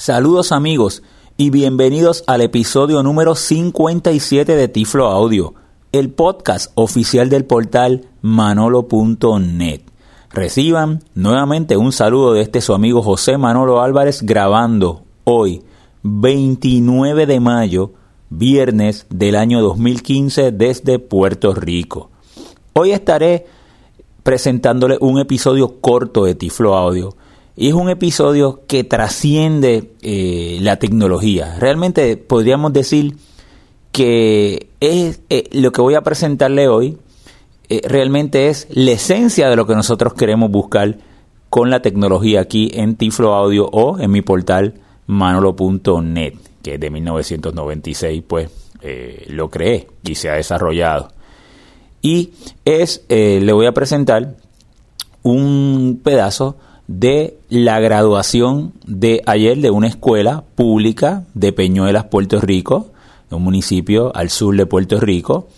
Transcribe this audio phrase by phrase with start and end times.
[0.00, 1.02] Saludos amigos
[1.36, 5.54] y bienvenidos al episodio número 57 de Tiflo Audio,
[5.90, 9.80] el podcast oficial del portal manolo.net.
[10.30, 15.64] Reciban nuevamente un saludo de este su amigo José Manolo Álvarez grabando hoy,
[16.04, 17.90] 29 de mayo,
[18.30, 22.12] viernes del año 2015 desde Puerto Rico.
[22.72, 23.46] Hoy estaré
[24.22, 27.16] presentándole un episodio corto de Tiflo Audio
[27.60, 31.56] y es un episodio que trasciende eh, la tecnología.
[31.58, 33.16] Realmente podríamos decir
[33.90, 36.98] que es eh, lo que voy a presentarle hoy
[37.68, 40.98] eh, realmente es la esencia de lo que nosotros queremos buscar
[41.50, 44.74] con la tecnología aquí en Tiflo Audio o en mi portal
[45.08, 48.50] manolo.net, que de 1996 pues
[49.30, 51.08] lo creé y se ha desarrollado.
[52.02, 54.36] Y es, le voy a presentar
[55.24, 56.56] un pedazo
[56.88, 62.90] de la graduación de ayer de una escuela pública de Peñuelas, Puerto Rico,
[63.30, 65.48] un municipio al sur de Puerto Rico,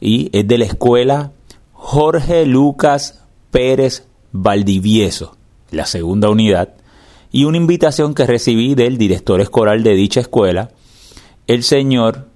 [0.00, 1.32] y es de la escuela
[1.72, 5.36] Jorge Lucas Pérez Valdivieso,
[5.70, 6.74] la segunda unidad,
[7.32, 10.70] y una invitación que recibí del director escolar de dicha escuela,
[11.46, 12.28] el señor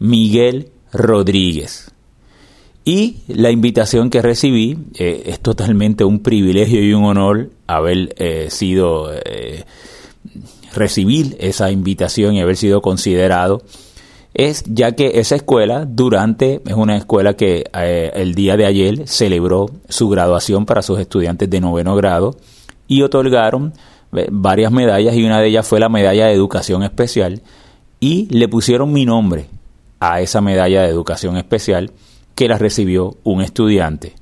[0.00, 1.92] Miguel Rodríguez.
[2.88, 8.46] Y la invitación que recibí eh, es totalmente un privilegio y un honor haber eh,
[8.48, 9.64] sido, eh,
[10.74, 13.60] recibir esa invitación y haber sido considerado,
[14.32, 19.66] es ya que esa escuela durante, es una escuela que el día de ayer celebró
[19.90, 22.36] su graduación para sus estudiantes de noveno grado
[22.86, 23.74] y otorgaron
[24.30, 27.42] varias medallas y una de ellas fue la medalla de educación especial
[28.00, 29.44] y le pusieron mi nombre
[30.00, 31.92] a esa medalla de educación especial
[32.38, 34.14] que la recibió un estudiante.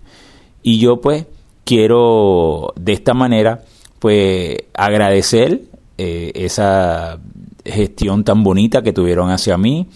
[0.62, 1.26] Y yo pues
[1.64, 3.62] quiero de esta manera
[3.98, 5.60] pues agradecer
[5.98, 7.18] eh, esa
[7.62, 9.88] gestión tan bonita que tuvieron hacia mí,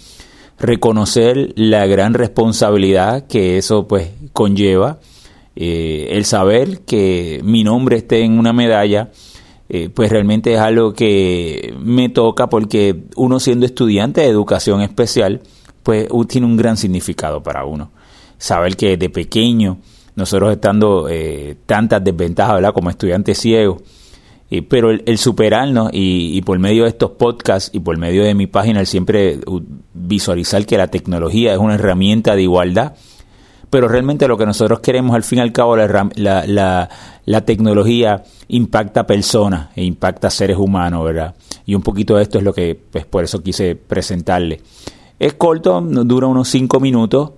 [0.58, 4.98] reconocer la gran responsabilidad que eso pues conlleva,
[5.56, 9.12] eh, el saber que mi nombre esté en una medalla,
[9.70, 15.40] eh, pues realmente es algo que me toca porque uno siendo estudiante de educación especial,
[15.82, 17.92] pues tiene un gran significado para uno
[18.40, 19.78] saber que de pequeño,
[20.16, 22.72] nosotros estando eh, tantas desventajas, ¿verdad?
[22.72, 23.82] Como estudiantes ciegos,
[24.68, 28.80] pero el, superarnos y, por medio de estos podcasts y por medio de mi página,
[28.80, 29.38] el siempre
[29.94, 32.94] visualizar que la tecnología es una herramienta de igualdad,
[33.70, 36.88] pero realmente lo que nosotros queremos al fin y al cabo, la, la,
[37.24, 41.36] la, tecnología impacta personas e impacta seres humanos, ¿verdad?
[41.64, 44.60] Y un poquito de esto es lo que, pues por eso quise presentarle.
[45.20, 47.32] Es corto, dura unos cinco minutos,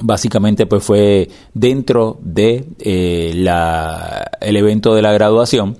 [0.00, 5.76] básicamente pues fue dentro de eh, la, el evento de la graduación,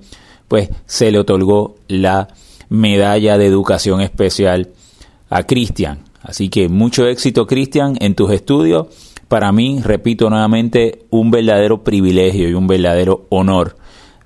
[0.47, 2.27] pues se le otorgó la
[2.69, 4.69] medalla de educación especial
[5.29, 6.03] a Cristian.
[6.21, 8.87] Así que mucho éxito Cristian en tus estudios.
[9.27, 13.77] Para mí, repito nuevamente, un verdadero privilegio y un verdadero honor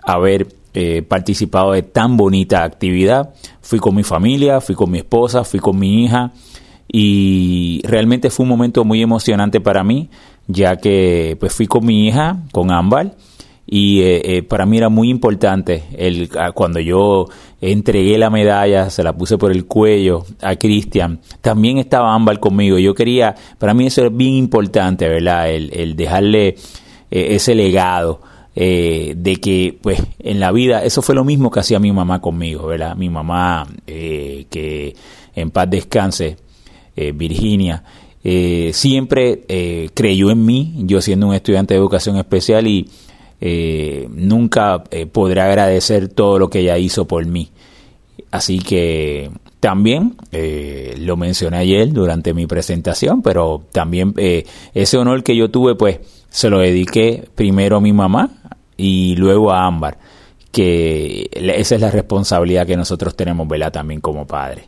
[0.01, 3.33] haber eh, participado de tan bonita actividad.
[3.61, 6.31] Fui con mi familia, fui con mi esposa, fui con mi hija
[6.87, 10.09] y realmente fue un momento muy emocionante para mí,
[10.47, 13.15] ya que pues fui con mi hija, con Ámbar,
[13.65, 17.27] y eh, eh, para mí era muy importante el, ah, cuando yo
[17.61, 22.77] entregué la medalla, se la puse por el cuello a Cristian, también estaba Ámbar conmigo,
[22.77, 25.49] yo quería, para mí eso es bien importante, ¿verdad?
[25.49, 26.55] El, dejarle eh,
[27.09, 28.21] ese legado.
[28.55, 32.67] de que pues en la vida eso fue lo mismo que hacía mi mamá conmigo,
[32.67, 32.95] ¿verdad?
[32.95, 34.95] Mi mamá que
[35.35, 36.37] en paz descanse,
[36.95, 37.83] eh, Virginia,
[38.23, 42.87] eh, siempre eh, creyó en mí, yo siendo un estudiante de educación especial y
[44.09, 47.49] nunca podré agradecer todo lo que ella hizo por mí.
[48.31, 50.15] Así que también
[50.99, 54.13] lo mencioné ayer durante mi presentación, pero también
[54.73, 55.99] ese honor que yo tuve, pues
[56.29, 58.29] se lo dediqué primero a mi mamá
[58.77, 59.97] y luego a Ámbar,
[60.53, 63.73] que esa es la responsabilidad que nosotros tenemos, ¿verdad?
[63.73, 64.63] También como padres.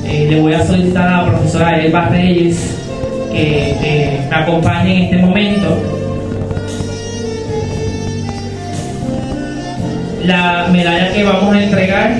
[0.06, 2.78] eh, le voy a solicitar a la profesora Elba Reyes
[3.34, 5.78] que me acompañe en este momento.
[10.24, 12.12] La medalla que vamos a entregar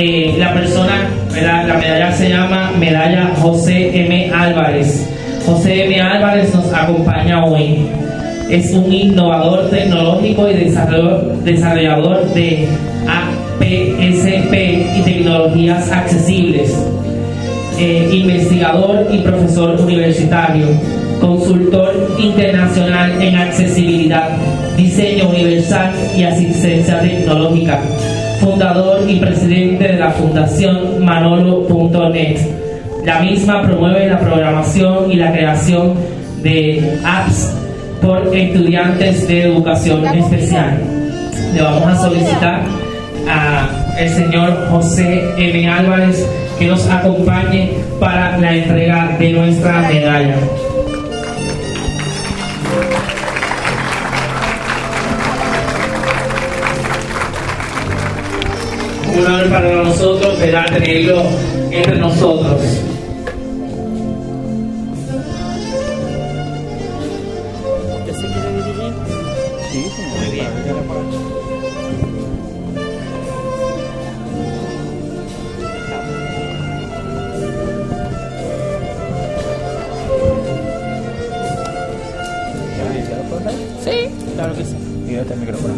[0.00, 1.08] eh, la persona,
[1.42, 4.30] la medalla se llama Medalla José M.
[4.32, 5.08] Álvarez.
[5.44, 6.00] José M.
[6.00, 7.80] Álvarez nos acompaña hoy.
[8.48, 12.68] Es un innovador tecnológico y desarrollador de
[13.08, 14.54] APSP
[14.98, 16.72] y tecnologías accesibles.
[17.80, 20.66] Eh, investigador y profesor universitario,
[21.20, 24.28] consultor internacional en accesibilidad,
[24.76, 27.80] diseño universal y asistencia tecnológica
[28.40, 32.38] fundador y presidente de la Fundación Manolo.net.
[33.04, 35.94] La misma promueve la programación y la creación
[36.42, 37.54] de apps
[38.02, 40.80] por estudiantes de educación especial.
[41.54, 42.62] Le vamos a solicitar
[43.28, 45.68] al señor José M.
[45.68, 46.26] Álvarez
[46.58, 47.70] que nos acompañe
[48.00, 50.36] para la entrega de nuestra medalla.
[59.50, 60.66] Para nosotros ¿verdad?
[60.72, 61.22] tenerlo
[61.70, 62.60] entre nosotros.
[67.98, 68.92] ¿Usted se quiere?
[69.70, 69.84] Sí.
[83.84, 84.76] Sí, claro que sí.
[85.06, 85.74] Fíjate el micrófono.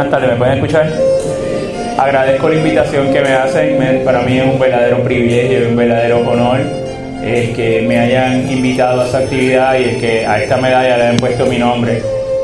[0.00, 0.92] Buenas tardes, ¿me pueden escuchar?
[1.98, 6.20] Agradezco la invitación que me hacen, para mí es un verdadero privilegio y un verdadero
[6.20, 6.60] honor
[7.22, 11.02] el que me hayan invitado a esta actividad y el que a esta medalla le
[11.02, 12.00] hayan puesto mi nombre.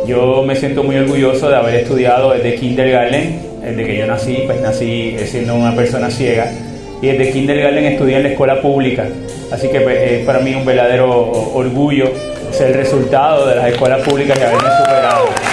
[0.07, 4.61] Yo me siento muy orgulloso de haber estudiado desde kindergarten, desde que yo nací, pues
[4.61, 6.53] nací siendo una persona ciega,
[7.01, 9.07] y desde kindergarten estudié en la escuela pública,
[9.51, 11.11] así que pues, es para mí un verdadero
[11.55, 12.13] orgullo
[12.51, 15.46] ser el resultado de las escuelas públicas y haberme superado.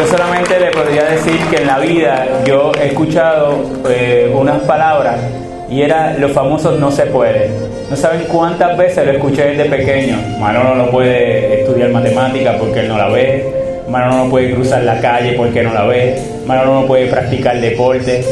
[0.00, 5.20] Yo solamente le podría decir que en la vida yo he escuchado eh, unas palabras
[5.68, 7.50] y era los famosos no se puede.
[7.90, 10.16] No saben cuántas veces lo escuché desde pequeño.
[10.38, 13.44] Manolo no puede estudiar matemáticas porque él no la ve.
[13.90, 16.18] Manolo no puede cruzar la calle porque no la ve.
[16.46, 18.24] Manolo no puede practicar deporte.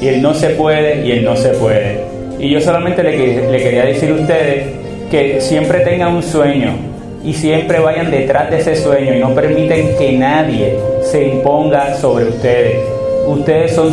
[0.00, 2.04] Y él no se puede y él no se puede.
[2.38, 4.66] Y yo solamente le, le quería decir a ustedes
[5.10, 6.95] que siempre tengan un sueño
[7.26, 12.26] y siempre vayan detrás de ese sueño y no permiten que nadie se imponga sobre
[12.26, 12.78] ustedes.
[13.26, 13.92] Ustedes son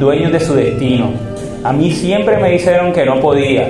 [0.00, 1.10] dueños de su destino.
[1.62, 3.68] A mí siempre me dijeron que no podía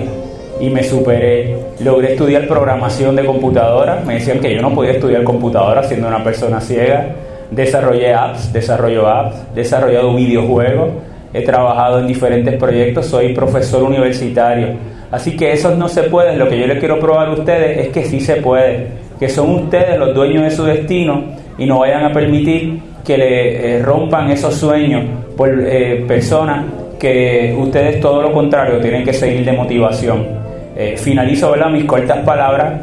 [0.61, 1.57] y me superé.
[1.81, 4.05] Logré estudiar programación de computadora.
[4.07, 7.09] Me decían que yo no podía estudiar computadora siendo una persona ciega.
[7.51, 10.91] Desarrollé apps, desarrollo apps, desarrollado videojuegos.
[11.35, 13.07] He trabajado en diferentes proyectos.
[13.07, 14.92] Soy profesor universitario.
[15.13, 16.37] Así que eso no se puede.
[16.37, 18.87] Lo que yo les quiero probar a ustedes es que sí se puede.
[19.21, 21.23] Que son ustedes los dueños de su destino
[21.59, 25.05] y no vayan a permitir que le eh, rompan esos sueños
[25.37, 26.65] por eh, personas
[26.99, 30.27] que ustedes todo lo contrario tienen que seguir de motivación.
[30.75, 31.69] Eh, finalizo ¿verdad?
[31.69, 32.81] mis cortas palabras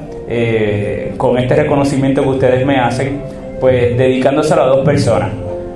[1.17, 3.19] con este reconocimiento que ustedes me hacen,
[3.59, 5.31] pues dedicándoselo a dos personas.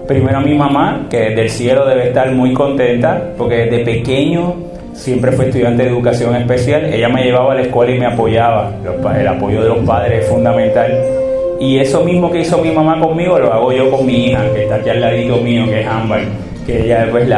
[0.07, 4.72] Primero a mi mamá, que desde el cielo debe estar muy contenta, porque desde pequeño
[4.93, 6.85] siempre fue estudiante de educación especial.
[6.85, 8.71] Ella me llevaba a la escuela y me apoyaba.
[9.17, 11.21] El apoyo de los padres es fundamental
[11.59, 14.63] y eso mismo que hizo mi mamá conmigo lo hago yo con mi hija, que
[14.63, 16.21] está aquí al ladito mío, que es Ámbar,
[16.65, 17.29] que ella es pues,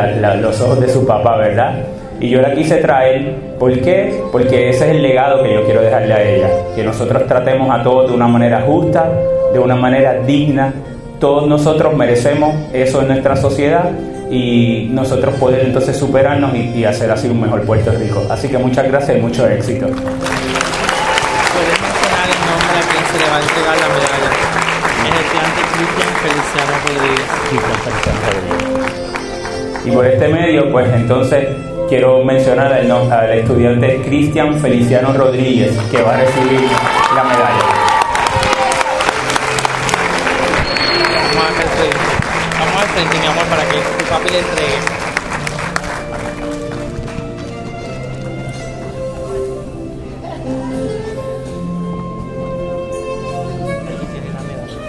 [0.41, 1.83] los ojos de su papá, ¿verdad?
[2.19, 4.23] Y yo la quise traer, ¿por qué?
[4.31, 7.83] Porque ese es el legado que yo quiero dejarle a ella, que nosotros tratemos a
[7.83, 9.07] todos de una manera justa,
[9.53, 10.73] de una manera digna.
[11.19, 13.91] Todos nosotros merecemos eso en nuestra sociedad
[14.31, 18.25] y nosotros poder entonces superarnos y, y hacer así un mejor Puerto Rico.
[18.29, 19.85] Así que muchas gracias y mucho éxito.
[19.87, 20.03] ¿Puedes
[21.81, 24.29] mencionar el nombre a quien se le va a entregar la medalla?
[25.05, 27.29] Es estudiante Cristian Feliciano Rodríguez.
[29.85, 31.47] Y por este medio, pues entonces
[31.87, 36.61] quiero mencionar al, no- al estudiante Cristian Feliciano Rodríguez, que va a recibir
[37.15, 37.74] la medalla.
[42.95, 44.79] Frente, mi amor, para que tu papi le entregue.
[52.75, 54.79] Aquí tiene la medalla.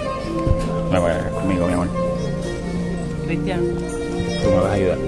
[0.93, 1.89] Me voy a conmigo, mi amor.
[3.27, 3.61] Cristian,
[4.43, 4.99] Tú me vas a ayudar.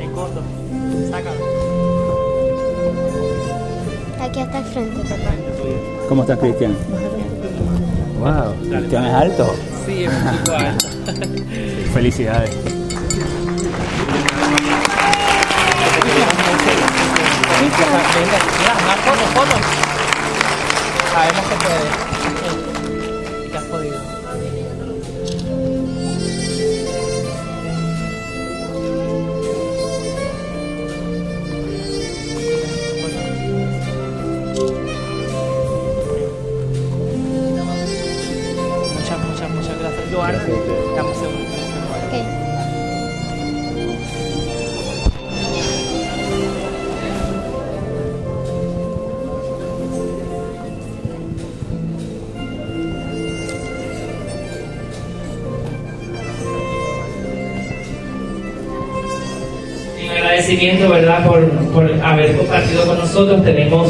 [0.00, 0.42] el gordo,
[1.10, 1.40] sácalo.
[4.22, 5.32] Aquí hasta el frente, papá.
[6.08, 6.76] ¿Cómo estás, Cristian?
[8.20, 9.54] Wow, Cristian es alto.
[9.86, 10.86] Sí, es chico alto.
[11.94, 12.50] Felicidades.
[18.14, 19.56] Venga, mira, una foto, foto.
[21.12, 22.69] Sabemos que puedes.
[60.50, 63.44] Agradecimiento, ¿verdad?, por, por haber compartido con nosotros.
[63.44, 63.88] Tenemos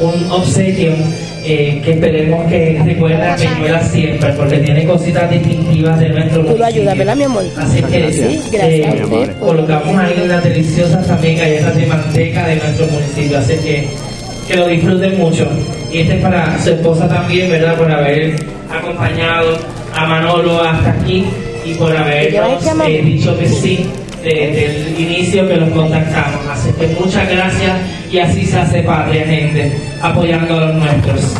[0.00, 0.92] un obsequio
[1.44, 6.56] eh, que esperemos que recuerde a Peñuela siempre, porque tiene cositas distintivas de nuestro Tú
[6.58, 6.98] lo ayudas, municipio.
[6.98, 7.44] ¿verdad, mi amor?
[7.56, 11.86] Así que Sí, gracias a eh, usted por- colocamos ahí unas deliciosas también galletas de
[11.86, 13.38] manteca de nuestro municipio.
[13.38, 13.88] Así que
[14.46, 15.46] que lo disfruten mucho.
[15.92, 18.34] Y este es para su esposa también, ¿verdad?, por haber
[18.70, 19.58] acompañado
[19.94, 21.24] a Manolo hasta aquí
[21.66, 22.88] y por habernos llama?
[22.88, 23.86] eh, dicho que sí
[24.34, 26.40] desde el inicio que los contactamos.
[26.50, 27.76] Así que muchas gracias
[28.10, 31.34] y así se hace patria, gente, apoyando a los nuestros.